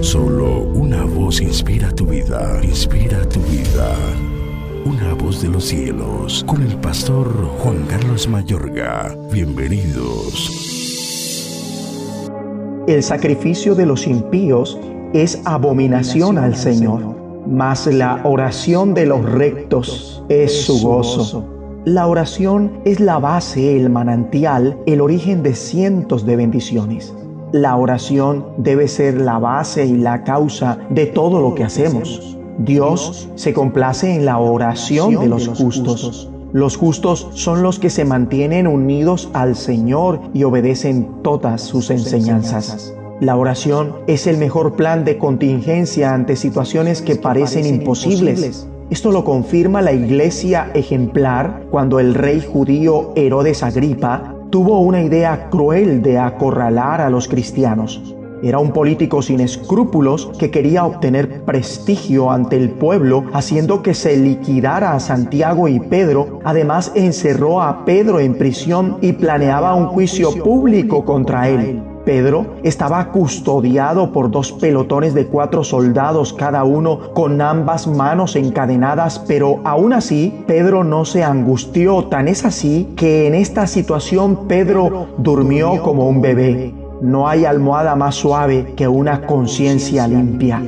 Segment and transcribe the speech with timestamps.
[0.00, 3.94] Solo una voz inspira tu vida, inspira tu vida.
[4.84, 7.28] Una voz de los cielos, con el pastor
[7.58, 9.16] Juan Carlos Mayorga.
[9.32, 10.50] Bienvenidos.
[12.88, 14.80] El sacrificio de los impíos
[15.12, 17.14] es abominación al Señor,
[17.46, 21.44] mas la oración de los rectos es su gozo.
[21.84, 27.14] La oración es la base, el manantial, el origen de cientos de bendiciones.
[27.52, 32.36] La oración debe ser la base y la causa de todo lo que hacemos.
[32.58, 36.30] Dios se complace en la oración de los justos.
[36.52, 42.94] Los justos son los que se mantienen unidos al Señor y obedecen todas sus enseñanzas.
[43.20, 48.68] La oración es el mejor plan de contingencia ante situaciones que parecen imposibles.
[48.90, 55.48] Esto lo confirma la iglesia ejemplar cuando el rey judío Herodes Agripa tuvo una idea
[55.50, 58.14] cruel de acorralar a los cristianos.
[58.42, 64.16] Era un político sin escrúpulos que quería obtener prestigio ante el pueblo, haciendo que se
[64.16, 66.38] liquidara a Santiago y Pedro.
[66.44, 71.82] Además, encerró a Pedro en prisión y planeaba un juicio público contra él.
[72.08, 79.18] Pedro estaba custodiado por dos pelotones de cuatro soldados cada uno con ambas manos encadenadas,
[79.28, 82.06] pero aún así Pedro no se angustió.
[82.06, 86.72] Tan es así que en esta situación Pedro durmió como un bebé.
[87.02, 90.62] No hay almohada más suave que una conciencia limpia.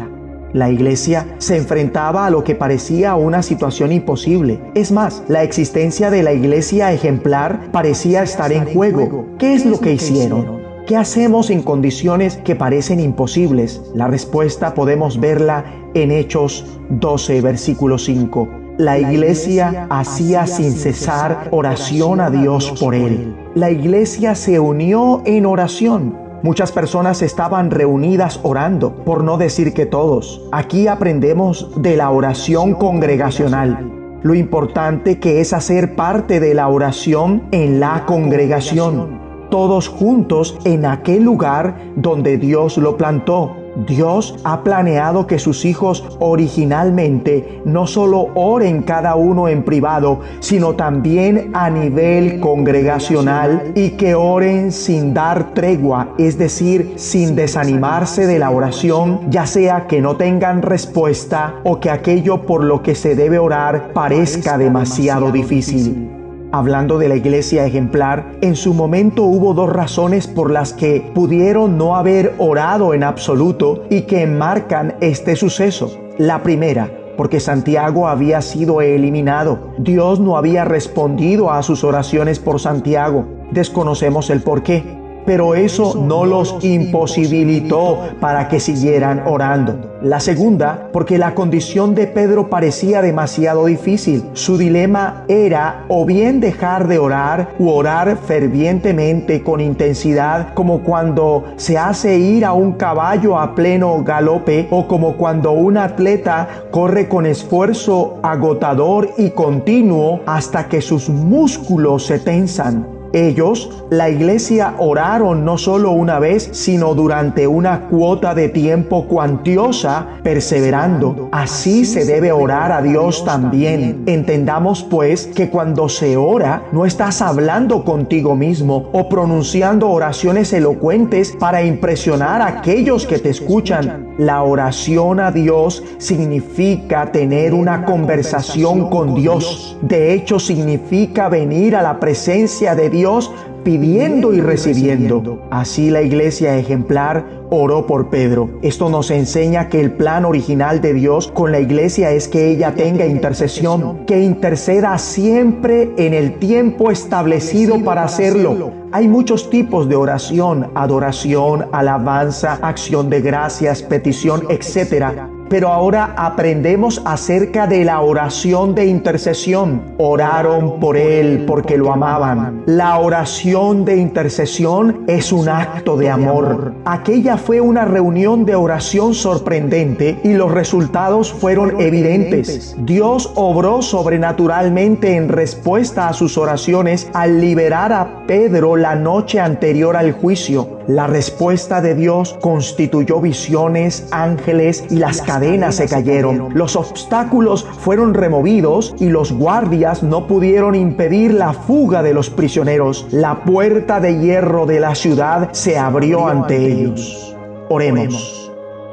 [0.52, 4.60] La iglesia se enfrentaba a lo que parecía una situación imposible.
[4.74, 9.24] Es más, la existencia de la iglesia ejemplar parecía estar en juego.
[9.38, 10.69] ¿Qué es lo que hicieron?
[10.90, 13.80] ¿Qué hacemos en condiciones que parecen imposibles?
[13.94, 18.48] La respuesta podemos verla en Hechos 12, versículo 5.
[18.76, 23.36] La iglesia hacía sin cesar oración a Dios por él.
[23.54, 26.18] La iglesia se unió en oración.
[26.42, 30.42] Muchas personas estaban reunidas orando, por no decir que todos.
[30.50, 33.92] Aquí aprendemos de la oración congregacional.
[34.24, 39.19] Lo importante que es hacer parte de la oración en la congregación
[39.50, 43.56] todos juntos en aquel lugar donde Dios lo plantó.
[43.86, 50.74] Dios ha planeado que sus hijos originalmente no solo oren cada uno en privado, sino
[50.74, 58.38] también a nivel congregacional y que oren sin dar tregua, es decir, sin desanimarse de
[58.38, 63.14] la oración, ya sea que no tengan respuesta o que aquello por lo que se
[63.14, 66.19] debe orar parezca demasiado difícil.
[66.52, 71.78] Hablando de la iglesia ejemplar, en su momento hubo dos razones por las que pudieron
[71.78, 75.96] no haber orado en absoluto y que enmarcan este suceso.
[76.18, 79.74] La primera, porque Santiago había sido eliminado.
[79.78, 83.26] Dios no había respondido a sus oraciones por Santiago.
[83.52, 84.99] Desconocemos el por qué
[85.30, 89.98] pero eso no los imposibilitó para que siguieran orando.
[90.02, 94.24] La segunda, porque la condición de Pedro parecía demasiado difícil.
[94.32, 101.44] Su dilema era o bien dejar de orar u orar fervientemente con intensidad como cuando
[101.54, 107.08] se hace ir a un caballo a pleno galope o como cuando un atleta corre
[107.08, 112.99] con esfuerzo agotador y continuo hasta que sus músculos se tensan.
[113.12, 120.06] Ellos, la iglesia, oraron no solo una vez, sino durante una cuota de tiempo cuantiosa,
[120.22, 121.28] perseverando.
[121.32, 124.04] Así se debe orar a Dios también.
[124.06, 131.34] Entendamos pues que cuando se ora, no estás hablando contigo mismo o pronunciando oraciones elocuentes
[131.38, 134.14] para impresionar a aquellos que te escuchan.
[134.18, 139.76] La oración a Dios significa tener una conversación con Dios.
[139.82, 143.32] De hecho, significa venir a la presencia de Dios Dios
[143.64, 145.40] pidiendo y recibiendo.
[145.50, 148.50] Así la iglesia ejemplar oró por Pedro.
[148.60, 152.74] Esto nos enseña que el plan original de Dios con la iglesia es que ella
[152.74, 158.70] tenga intercesión, que interceda siempre en el tiempo establecido para hacerlo.
[158.92, 167.02] Hay muchos tipos de oración, adoración, alabanza, acción de gracias, petición, etcétera pero ahora aprendemos
[167.04, 169.82] acerca de la oración de intercesión.
[169.98, 172.62] Oraron por él porque lo amaban.
[172.66, 176.72] La oración de intercesión es un acto de amor.
[176.84, 182.76] Aquella fue una reunión de oración sorprendente y los resultados fueron evidentes.
[182.78, 189.96] Dios obró sobrenaturalmente en respuesta a sus oraciones al liberar a Pedro la noche anterior
[189.96, 190.79] al juicio.
[190.90, 196.48] La respuesta de Dios constituyó visiones, ángeles y las cadenas se cayeron.
[196.52, 203.06] Los obstáculos fueron removidos y los guardias no pudieron impedir la fuga de los prisioneros.
[203.12, 207.36] La puerta de hierro de la ciudad se abrió ante ellos.
[207.68, 208.50] Oremos.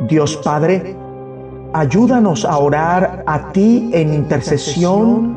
[0.07, 0.95] Dios Padre,
[1.73, 5.35] ayúdanos a orar a ti en intercesión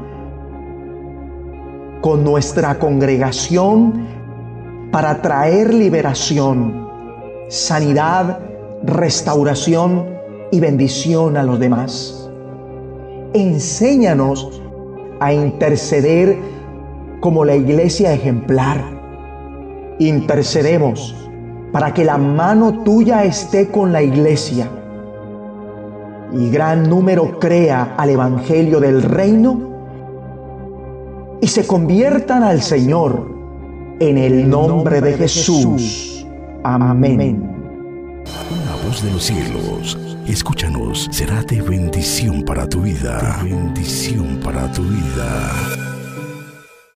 [2.02, 4.19] con nuestra congregación
[4.90, 6.88] para traer liberación,
[7.48, 8.40] sanidad,
[8.82, 10.06] restauración
[10.50, 12.28] y bendición a los demás.
[13.32, 14.60] Enséñanos
[15.20, 16.36] a interceder
[17.20, 18.82] como la iglesia ejemplar.
[19.98, 21.14] Intercedemos
[21.72, 24.68] para que la mano tuya esté con la iglesia
[26.32, 29.70] y gran número crea al Evangelio del Reino
[31.40, 33.39] y se conviertan al Señor
[34.00, 36.26] en el nombre de Jesús.
[36.64, 37.42] Amén.
[38.50, 43.40] Una voz de los cielos, escúchanos, será de bendición para tu vida.
[43.44, 45.99] bendición para tu vida.